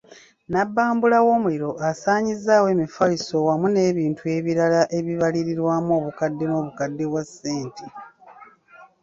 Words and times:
Nnabbambula 0.47 1.17
w'omuliro 1.25 1.71
asaanyizzaawo 1.89 2.67
emifaliso 2.75 3.35
wamu 3.47 3.67
n'ebintu 3.71 4.23
ebirala 4.37 4.81
ebibalirirwamu 4.97 5.89
obukadde 5.99 6.43
n'obukadde 6.47 7.03
bwa 7.11 7.23
ssente. 7.29 7.85